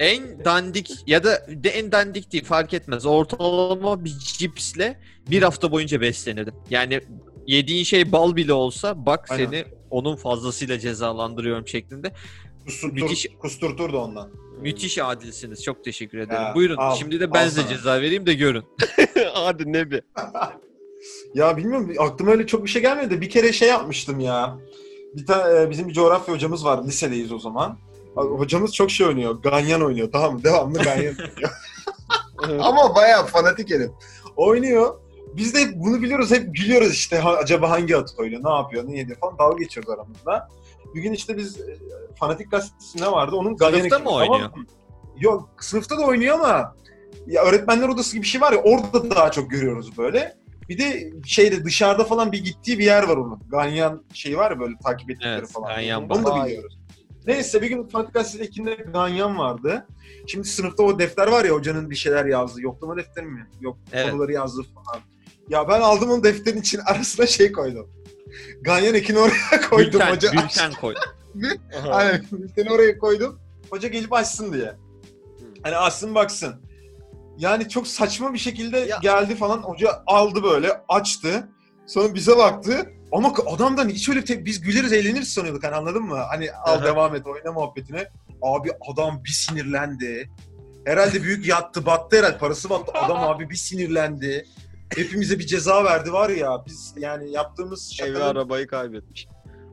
[0.00, 3.06] en dandik ya da de en dandik değil fark etmez.
[3.06, 5.00] Ortalama bir cipsle
[5.30, 6.54] bir hafta boyunca beslenirdim.
[6.70, 7.00] Yani
[7.46, 9.44] yediğin şey bal bile olsa bak Aynen.
[9.44, 12.12] seni onun fazlasıyla cezalandırıyorum şeklinde.
[12.64, 13.26] Kusturtur, Müthiş.
[13.38, 14.30] Kusturturdu ondan.
[14.60, 15.62] Müthiş adilsiniz.
[15.64, 16.42] Çok teşekkür ederim.
[16.42, 16.76] Ya, Buyurun.
[16.76, 17.70] al, Şimdi de ben size sana.
[17.70, 18.64] ceza vereyim de görün.
[19.34, 20.02] Hadi ne bir.
[21.34, 24.58] Ya bilmiyorum aklıma öyle çok bir şey gelmedi de bir kere şey yapmıştım ya.
[25.16, 26.84] Bir tane bizim bir coğrafya hocamız var.
[26.84, 27.78] Lisedeyiz o zaman.
[28.16, 29.34] Hocamız çok şey oynuyor.
[29.42, 30.08] Ganyan oynuyor.
[30.12, 30.44] Tamam mı?
[30.44, 31.14] Devamlı ganyan
[32.42, 32.64] oynuyor.
[32.64, 33.90] Ama bayağı fanatik herif.
[34.36, 34.94] Oynuyor.
[35.36, 36.30] Biz de bunu biliyoruz.
[36.30, 37.18] Hep gülüyoruz işte.
[37.18, 38.44] Ha- acaba hangi at oynuyor?
[38.44, 38.84] Ne yapıyor?
[38.88, 39.38] Ne ediyor falan.
[39.38, 40.48] Dalga geçiyoruz aramızda.
[40.94, 41.76] Bir gün işte biz e,
[42.18, 43.36] fanatik gazetesi ne vardı?
[43.36, 44.56] Onun ganyan Sınıfta mı tamam oynuyor?
[44.56, 44.64] mı?
[45.20, 46.74] Yok sınıfta da oynuyor ama
[47.26, 50.36] ya öğretmenler odası gibi bir şey var ya orada daha çok görüyoruz böyle.
[50.68, 53.40] Bir de şeyde dışarıda falan bir gittiği bir yer var onun.
[53.50, 55.68] Ganyan şey var ya böyle takip ettikleri Evet, falan.
[55.74, 56.78] Ganyan Onu da biliyoruz.
[57.26, 59.86] Neyse bir gün Fanatik Gazetesi ekinde Ganyan vardı.
[60.26, 62.60] Şimdi sınıfta o defter var ya hocanın bir şeyler yazdığı.
[62.62, 63.46] Yoklama defteri mi?
[63.60, 64.10] Yok Evet.
[64.10, 65.00] konuları yazdığı falan.
[65.48, 67.90] Ya ben aldım onu defterin için arasına şey koydum.
[68.60, 69.92] Ganyan ekini oraya koydum.
[70.00, 70.94] Bülten, hoca bülten koy.
[71.90, 72.24] Aynen.
[72.32, 73.40] Bülteni oraya koydum.
[73.70, 74.74] Hoca gelip açsın diye.
[75.62, 76.54] Hani açsın baksın.
[77.38, 79.58] Yani çok saçma bir şekilde Ya- geldi falan.
[79.58, 81.48] Hoca aldı böyle açtı.
[81.86, 82.90] Sonra bize baktı.
[83.12, 86.14] Ama adamdan hiç öyle te- biz güleriz eğleniriz sanıyorduk hani anladın mı?
[86.16, 88.08] Hani al devam et oyna muhabbetine.
[88.42, 90.30] Abi adam bir sinirlendi.
[90.84, 92.92] Herhalde büyük yattı battı herhalde parası battı.
[92.94, 94.46] Adam abi bir sinirlendi.
[94.96, 99.26] Hepimize bir ceza verdi var ya biz yani yaptığımız Evi şakalar arabayı kaybetmiş.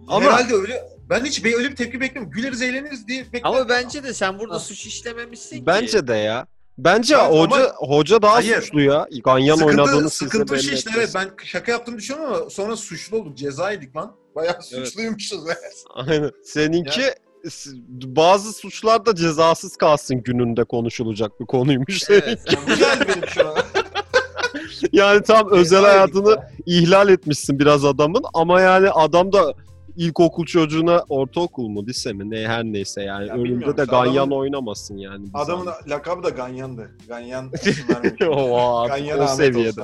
[0.08, 2.32] ama herhalde öyle ben hiç be- öyle bir tepki beklemiyorum.
[2.32, 3.52] Güleriz eğleniriz diye bekliyorum.
[3.60, 5.66] Ama bence de sen burada suç işlememişsin ki.
[5.66, 6.48] Bence de ya.
[6.78, 8.62] Bence Evet, ama- hoca hoca daha Hayır.
[8.62, 9.08] suçlu ya.
[9.24, 13.18] Ganyan oynadığını sizde sıkıntı belli şu işte evet ben şaka yaptığımı düşünüyorum ama sonra suçlu
[13.18, 13.38] olduk.
[13.38, 14.16] Ceza yedik lan.
[14.36, 14.88] Bayağı Evet.
[14.88, 15.40] suçluymuşuz.
[15.96, 16.32] Aynen.
[16.44, 17.02] Seninki
[17.50, 17.70] s-
[18.04, 22.10] bazı suçlar da cezasız kalsın gününde konuşulacak bir konuymuş.
[22.10, 22.40] Evet.
[22.68, 23.56] Güzel benim şu an.
[24.92, 26.52] yani tam özel hayatını ya.
[26.66, 29.54] ihlal etmişsin biraz adamın ama yani adam da
[29.98, 34.36] ilkokul çocuğuna ortaokul mu lise mi ne her neyse yani Ya önünde de ganyan adamın-
[34.36, 35.24] oynamasın yani.
[35.26, 35.90] bir Adamın zahmet.
[35.90, 36.92] lakabı da Ganyan'dı.
[37.08, 38.22] Ganyan isim vermiş.
[38.22, 39.82] o, Ganyan o Ahmet seviyede.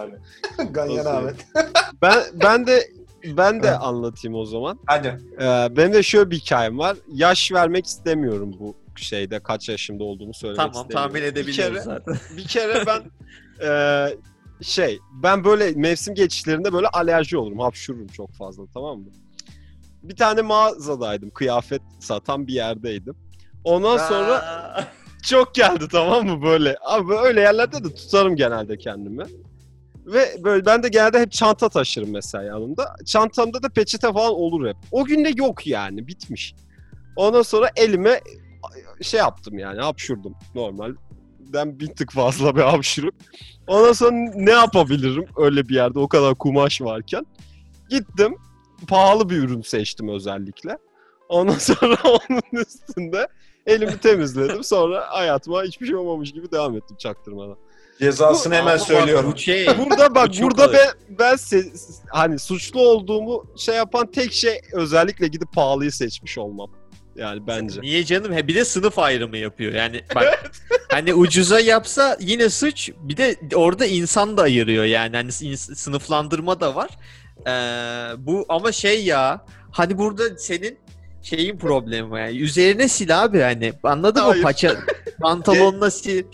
[0.72, 1.36] Ganyan O Ahmet.
[2.02, 2.82] Ben ben de
[3.38, 4.80] ben de anlatayım o zaman.
[4.86, 5.20] Hadi.
[5.42, 6.98] Ee, benim de şöyle bir hikayem var.
[7.14, 11.12] Yaş vermek istemiyorum bu şeyde kaç yaşımda olduğumu söylemek Tamam istemiyorum.
[11.14, 12.16] tahmin Bir edebiliyoruz kere- zaten.
[12.38, 13.02] bir kere ben
[13.62, 14.18] eee,
[14.62, 17.60] şey ben böyle mevsim geçişlerinde böyle alerji olurum.
[17.60, 19.06] Hapşururum çok fazla tamam mı?
[20.04, 21.30] Bir tane mağazadaydım.
[21.30, 23.16] Kıyafet satan bir yerdeydim.
[23.64, 24.44] Ondan sonra
[25.24, 26.76] çok geldi tamam mı böyle.
[26.86, 29.24] Abi öyle yerlerde de tutarım genelde kendimi.
[30.06, 32.96] Ve böyle ben de genelde hep çanta taşırım mesela yanımda.
[33.06, 34.78] Çantamda da peçete falan olur hep.
[34.92, 36.56] O gün de yok yani bitmiş.
[37.16, 38.22] Ondan sonra elime
[39.02, 40.96] şey yaptım yani hapşurdum normal.
[41.40, 43.16] Ben bir tık fazla bir hapşurup.
[43.68, 47.26] Ondan sonra ne yapabilirim öyle bir yerde o kadar kumaş varken.
[47.90, 48.36] Gittim
[48.88, 50.78] pahalı bir ürün seçtim özellikle.
[51.30, 53.28] Ondan sonra onun üstünde
[53.66, 54.64] elimi temizledim.
[54.64, 57.58] Sonra hayatıma hiçbir şey olmamış gibi devam ettim çaktırmadan.
[58.00, 59.32] Cezasını hemen ama bak söylüyorum.
[59.34, 59.68] Bu şey.
[59.78, 60.88] Burada bak Bu burada ben
[61.20, 66.70] ben se- hani suçlu olduğumu şey yapan tek şey özellikle gidip pahalıyı seçmiş olmam.
[67.16, 67.82] Yani bence.
[67.82, 68.34] Niye canım?
[68.34, 69.74] He, bir de sınıf ayrımı yapıyor.
[69.74, 70.52] Yani bak
[70.90, 72.92] hani ucuza yapsa yine suç.
[73.00, 75.16] Bir de orada insan da ayırıyor yani.
[75.16, 76.90] Hani sınıflandırma da var.
[77.48, 77.52] Ee,
[78.18, 80.78] bu ama şey ya hani burada senin
[81.22, 82.38] şeyin problemi yani.
[82.38, 83.74] Üzerine sil abi hani.
[83.84, 84.42] Anladın mı?
[84.42, 84.76] Paça
[85.22, 86.26] pantolonuna sil.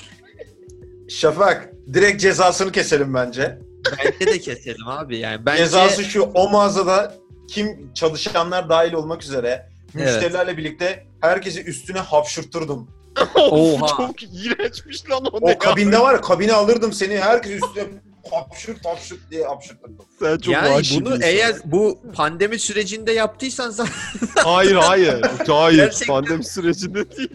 [1.09, 3.59] Şafak direkt cezasını keselim bence.
[3.97, 5.45] Bence de keselim abi yani.
[5.45, 7.15] Bence Cezası şu o mağazada
[7.47, 10.05] kim çalışanlar dahil olmak üzere Evet.
[10.05, 12.87] müşterilerle birlikte herkesi üstüne hapşurturdum.
[13.35, 13.87] Oha.
[13.87, 17.83] Çok iğrençmiş lan o, O ne kabinde var ya kabine alırdım seni herkes üstüne
[18.31, 20.05] hapşurt hapşurt diye hapşurturdum.
[20.19, 23.93] Sen çok yani bunu bir eğer bu pandemi sürecinde yaptıysan zaten
[24.35, 25.21] Hayır hayır.
[25.47, 25.77] Hayır.
[25.77, 27.29] Gerçekten- Pandemi sürecinde değil.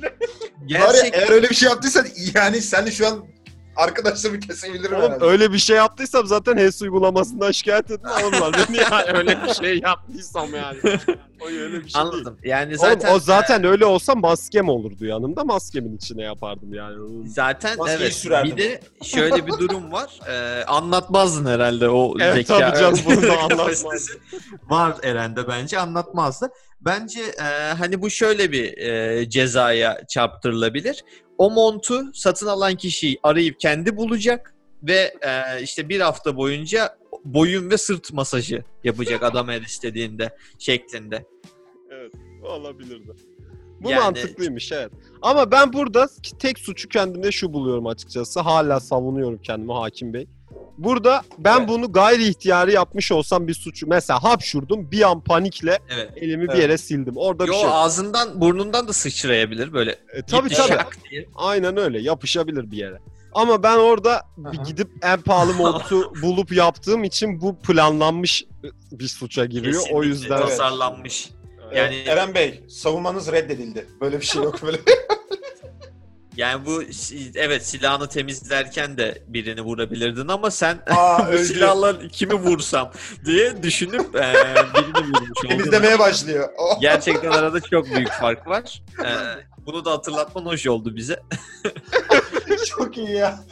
[0.67, 3.25] Gerçekten eğer öyle bir şey yaptıysan yani sen de şu an
[3.81, 5.25] arkadaşlarımı kesebilirim Oğlum herhalde.
[5.25, 9.79] öyle bir şey yaptıysam zaten HES uygulamasından şikayet edin alırlar beni yani öyle bir şey
[9.79, 10.79] yaptıysam yani.
[11.43, 11.97] O öyle bir şey değil.
[11.97, 12.39] anladım.
[12.45, 15.45] Yani Zaten, zaten o zaten öyle olsa maskem olurdu yanımda.
[15.45, 16.97] Maskemin içine yapardım yani.
[17.29, 18.13] Zaten Maskeyi evet.
[18.15, 18.57] sürerdim.
[18.57, 20.21] Bir de şöyle bir durum var.
[20.29, 22.59] Ee, anlatmazdın herhalde o Evet, zeka.
[22.59, 24.13] tabii canım, bunu da kapasitesi
[24.69, 26.49] var Eren'de bence anlatmazdı.
[26.81, 31.05] Bence e, hani bu şöyle bir e, cezaya çarptırılabilir.
[31.41, 37.71] O montu satın alan kişiyi arayıp kendi bulacak ve e, işte bir hafta boyunca boyun
[37.71, 41.25] ve sırt masajı yapacak adam her istediğinde şeklinde.
[42.43, 43.13] Olabilirdi.
[43.81, 44.91] Bu Yani- mantıklıymış evet.
[45.23, 48.41] Ama ben burada tek suçu kendimde şu buluyorum açıkçası.
[48.41, 50.27] Hala savunuyorum kendimi hakim bey.
[50.79, 51.69] Burada ben Evet.
[51.69, 53.87] bunu gayri ihtiyari yapmış olsam bir suçu.
[53.87, 56.11] Mesela hapşurdum bir an panikle Evet.
[56.17, 56.59] elimi bir Evet.
[56.63, 57.15] yere sildim.
[57.17, 57.63] Orada Yo bir şey.
[57.65, 57.73] yok.
[57.75, 59.91] ağzından burnundan da sıçrayabilir böyle.
[60.15, 60.79] E, tabii tabii.
[61.35, 62.01] Aynen öyle.
[62.03, 62.99] Yapışabilir bir yere.
[63.33, 68.45] Ama ben orada bir gidip en pahalı montu bulup yaptığım için bu planlanmış
[68.93, 69.81] bir suça giriyor.
[69.81, 70.49] O Kesinlikle yüzden Evet.
[70.49, 71.31] tasarlanmış.
[71.31, 71.40] Yani
[71.75, 73.87] Yani Eren Bey savunmanız reddedildi.
[74.01, 74.79] Böyle bir şey yok böyle.
[76.37, 76.83] yani bu
[77.35, 82.93] evet silahını temizlerken de birini vurabilirdin ama sen Aa silahla kimi vursam
[83.25, 84.35] diye düşünüp e,
[84.75, 85.49] birini vurmuş oldun.
[85.49, 86.49] Temizlemeye başlıyor.
[86.59, 86.81] Oh.
[86.81, 88.83] Gerçekten arada çok büyük fark var.
[89.05, 89.11] E,
[89.67, 91.21] bunu da hatırlatman hoş oldu bize.
[92.67, 93.45] Çok iyi ya.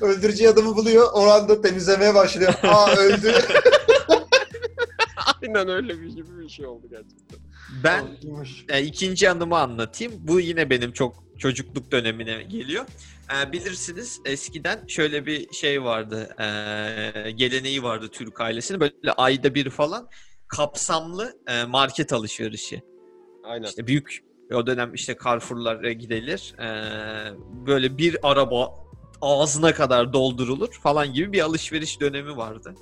[0.00, 1.08] Öldürücü adamı buluyor.
[1.12, 2.54] O anda temizlemeye başlıyor.
[2.62, 3.34] Aa öldü.
[5.42, 7.25] aynen öyle bir gibi bir şey oldu gerçekten.
[7.84, 8.04] Ben
[8.68, 10.12] e, ikinci anımı anlatayım.
[10.18, 12.86] Bu yine benim çok çocukluk dönemine geliyor.
[13.32, 16.36] E, bilirsiniz eskiden şöyle bir şey vardı.
[16.38, 18.80] E, geleneği vardı Türk ailesinin.
[18.80, 20.08] Böyle ayda bir falan
[20.48, 22.82] kapsamlı e, market alışverişi.
[23.44, 23.66] Aynen.
[23.66, 26.54] İşte büyük o dönem işte Carrefour'lara gidilir.
[26.58, 26.68] E,
[27.66, 28.86] böyle bir araba
[29.20, 32.74] ağzına kadar doldurulur falan gibi bir alışveriş dönemi vardı.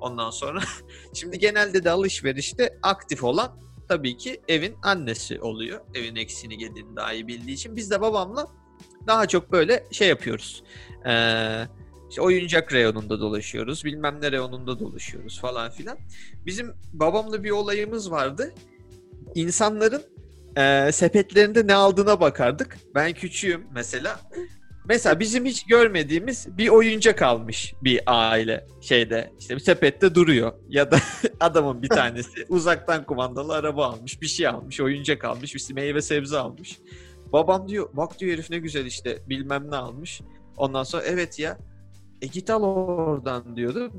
[0.00, 0.60] Ondan sonra
[1.14, 5.80] şimdi genelde de alışverişte aktif olan tabii ki evin annesi oluyor.
[5.94, 7.76] Evin eksiğini geldiğini daha iyi bildiği için.
[7.76, 8.46] Biz de babamla
[9.06, 10.62] daha çok böyle şey yapıyoruz.
[11.06, 11.66] Ee,
[12.10, 13.84] işte oyuncak reyonunda dolaşıyoruz.
[13.84, 15.98] Bilmem ne reyonunda dolaşıyoruz falan filan.
[16.46, 18.54] Bizim babamla bir olayımız vardı.
[19.34, 20.02] İnsanların
[20.56, 22.78] e, sepetlerinde ne aldığına bakardık.
[22.94, 24.20] Ben küçüğüm mesela.
[24.88, 30.90] Mesela bizim hiç görmediğimiz bir oyuncak almış bir aile şeyde işte bir sepette duruyor ya
[30.90, 30.96] da
[31.40, 36.38] adamın bir tanesi uzaktan kumandalı araba almış bir şey almış oyuncak almış bir meyve sebze
[36.38, 36.78] almış.
[37.32, 40.20] Babam diyor bak diyor herif ne güzel işte bilmem ne almış.
[40.56, 41.58] Ondan sonra evet ya
[42.22, 43.92] e git al oradan diyordu.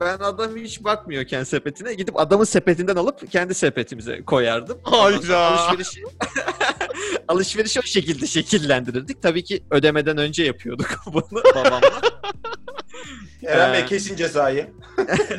[0.00, 4.78] Ben adam hiç bakmıyorken sepetine gidip adamın sepetinden alıp kendi sepetimize koyardım.
[4.82, 5.38] Hayda.
[5.38, 6.02] Alışverişi,
[7.28, 9.22] alışverişi o şekilde şekillendirirdik.
[9.22, 11.80] Tabii ki ödemeden önce yapıyorduk bunu babamla.
[13.46, 14.66] Eren Bey Ee, kesin cezayı.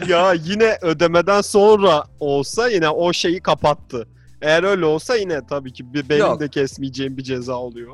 [0.08, 4.08] ya yine ödemeden sonra olsa yine o şeyi kapattı.
[4.42, 6.40] Eğer öyle olsa yine tabii ki bir- benim Yok.
[6.40, 7.94] de kesmeyeceğim bir ceza oluyor.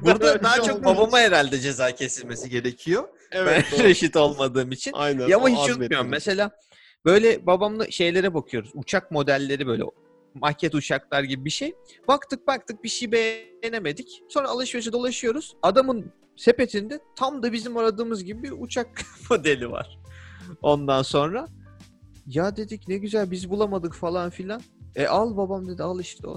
[0.00, 3.04] Burada daha çok babama herhalde ceza kesilmesi gerekiyor.
[3.32, 3.88] evet, ben doğru.
[3.88, 4.92] reşit olmadığım için.
[4.94, 5.28] Aynen.
[5.28, 5.80] Ya ama hiç azmettim.
[5.80, 6.08] unutmuyorum.
[6.10, 6.50] Mesela
[7.04, 8.70] böyle babamla şeylere bakıyoruz.
[8.74, 9.84] Uçak modelleri böyle
[10.40, 11.74] maket uçaklar gibi bir şey.
[12.08, 14.22] Baktık baktık bir şey beğenemedik.
[14.28, 15.56] Sonra alışverişe dolaşıyoruz.
[15.62, 18.88] Adamın sepetinde tam da bizim aradığımız gibi bir uçak
[19.30, 19.98] modeli var.
[20.62, 21.46] Ondan sonra
[22.26, 24.62] ya dedik ne güzel biz bulamadık falan filan.
[24.96, 26.36] E al babam dedi al işte o.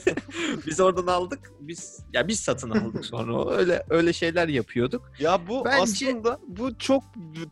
[0.66, 1.52] biz oradan aldık.
[1.60, 3.56] Biz ya biz satın aldık sonra.
[3.56, 5.12] Öyle öyle şeyler yapıyorduk.
[5.18, 7.02] Ya bu Bence- aslında bu çok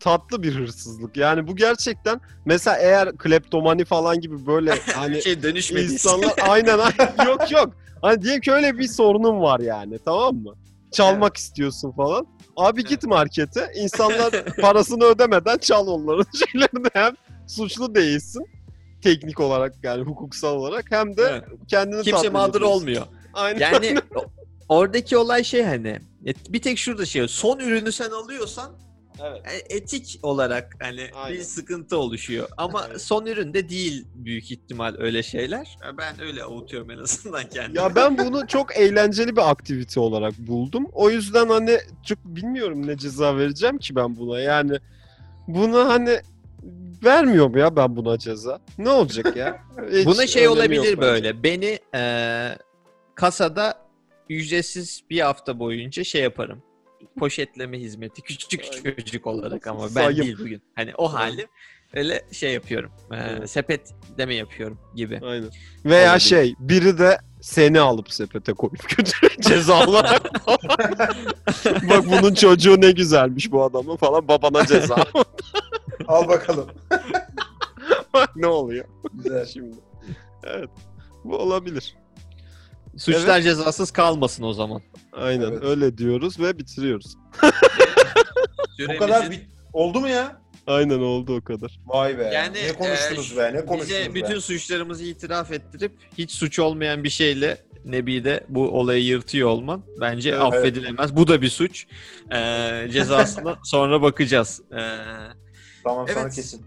[0.00, 1.16] tatlı bir hırsızlık.
[1.16, 5.92] Yani bu gerçekten mesela eğer kleptomani falan gibi böyle hani şey dönüşmedi.
[5.92, 6.78] insanlar aynen
[7.26, 7.76] yok yok.
[8.02, 10.54] Hani diyelim ki öyle bir sorunun var yani tamam mı?
[10.92, 12.26] Çalmak istiyorsun falan.
[12.56, 13.72] Abi git markete.
[13.76, 17.14] insanlar parasını ödemeden çal onların şeylerini hem
[17.46, 18.46] suçlu değilsin
[19.04, 21.44] teknik olarak yani hukuksal olarak hem de Evet.
[21.68, 23.02] kendini Kimse mağdur olmuyor.
[23.34, 23.58] Aynen.
[23.60, 23.96] Yani
[24.68, 28.72] oradaki olay şey hani et- bir tek şurada şey son ürünü sen alıyorsan
[29.22, 29.42] Evet.
[29.70, 31.38] e, etik olarak hani Aynen.
[31.38, 32.48] bir sıkıntı oluşuyor.
[32.56, 33.02] Ama Evet.
[33.02, 35.78] son üründe değil büyük ihtimal öyle şeyler.
[35.98, 37.78] Ben öyle avutuyorum en azından kendimi.
[37.78, 40.86] Ya ben bunu çok eğlenceli bir aktivite olarak buldum.
[40.92, 44.40] O yüzden hani çok bilmiyorum ne ceza vereceğim ki ben buna.
[44.40, 44.78] Yani
[45.48, 46.20] buna hani
[47.04, 48.60] vermiyorum ya ben buna ceza.
[48.78, 49.58] Ne olacak ya?
[49.92, 51.42] Hiç Buna şey olabilir böyle.
[51.42, 52.02] Beni e,
[53.14, 53.74] kasada
[54.28, 56.62] ücretsiz bir hafta boyunca şey yaparım.
[57.18, 58.64] Poşetleme hizmeti küçük
[58.96, 60.20] çocuk olarak ama ben Sayım.
[60.22, 60.62] değil bugün.
[60.74, 61.46] Hani o halim
[61.94, 62.90] öyle şey yapıyorum.
[63.12, 63.50] E, Evet.
[63.50, 65.20] sepet deme yapıyorum gibi.
[65.24, 65.48] Aynen.
[65.84, 66.20] Veya Olabilir.
[66.28, 70.22] şey biri de seni alıp sepete koyup götürüyor ceza olarak.
[71.88, 74.96] Bak bunun çocuğu ne güzelmiş bu adamın falan babana ceza.
[76.08, 76.70] Al bakalım.
[78.14, 79.46] Bak ne oluyor Güzel.
[79.46, 79.76] şimdi.
[80.44, 80.70] Evet.
[81.24, 81.94] Bu olabilir.
[82.96, 84.82] Suçlar cezasız kalmasın o zaman.
[85.12, 85.62] Aynen Evet.
[85.64, 87.16] öyle diyoruz ve bitiriyoruz.
[88.88, 90.40] Bu kadar bit- oldu mu ya?
[90.66, 91.80] Aynen oldu o kadar.
[91.86, 92.22] Vay be.
[92.34, 93.52] Yani, ne konuştunuz e, be?
[93.54, 94.14] Ne konuştunuz Bize be?
[94.14, 100.30] bütün suçlarımızı itiraf ettirip hiç suç olmayan bir şeyle Nebi'de bu olayı yırtıyor olman bence
[100.30, 100.40] Evet.
[100.42, 101.16] affedilemez.
[101.16, 101.86] Bu da bir suç.
[102.32, 104.62] Ee, cezasına sonra bakacağız.
[104.72, 104.78] Ee,
[105.84, 106.34] Tamam sana Evet.
[106.34, 106.62] kesin.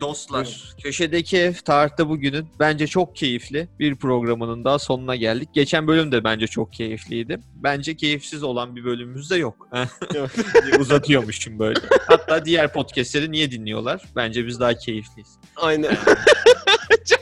[0.00, 5.48] dostlar, köşedeki ev tarihte bugünün bence çok keyifli bir programının daha sonuna geldik.
[5.52, 7.40] Geçen bölüm de bence çok keyifliydi.
[7.54, 9.68] Bence keyifsiz olan bir bölümümüz de yok.
[10.78, 11.80] Uzatıyormuşum böyle.
[12.06, 14.02] Hatta diğer podcastleri niye dinliyorlar?
[14.16, 15.28] Bence biz daha keyifliyiz.
[15.56, 15.96] Aynen.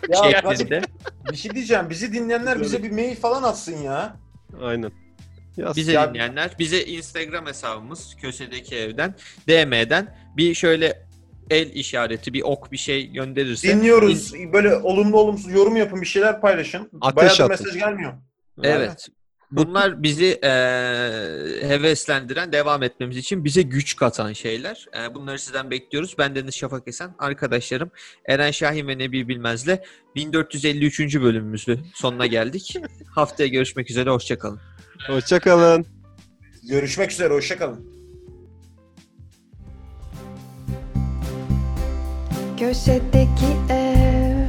[0.09, 0.83] Ya şeklinde.
[1.33, 1.90] bir şey diyeceğim.
[1.90, 4.16] Bizi dinleyenler bize bir mail falan atsın ya.
[4.62, 4.92] Aynen.
[5.57, 9.14] Ya, Bize Ya- dinleyenler bize Instagram hesabımız köşedeki evden
[9.48, 11.07] DM'den bir şöyle
[11.50, 14.33] el işareti bir ok bir şey gönderirse Dinliyoruz.
[14.52, 16.00] Böyle olumlu olumsuz yorum yapın.
[16.00, 16.90] Bir şeyler paylaşın.
[17.00, 17.66] Ateş Bayağıdır atın.
[17.66, 18.12] mesaj gelmiyor.
[18.62, 19.09] Evet.
[19.50, 24.87] Bunlar bizi eee, heveslendiren, devam etmemiz için bize güç katan şeyler.
[24.94, 26.14] Eee, bunları sizden bekliyoruz.
[26.18, 27.90] Ben Deniz Şafak Esen, arkadaşlarım
[28.26, 29.78] Eren Şahin ve Nebi Bilmez'le
[30.14, 31.22] 1453.
[31.22, 32.76] bölümümüzün sonuna geldik.
[33.14, 34.61] Haftaya görüşmek üzere, hoşçakalın.
[35.07, 35.87] Hoşçakalın.
[36.68, 37.35] Görüşmek üzere.
[37.35, 37.91] Hoşçakalın.
[42.62, 44.48] Köşedeki ev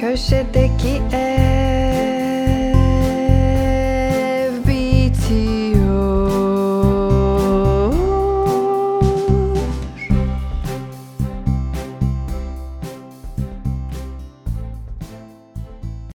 [0.00, 1.77] Köşedeki ev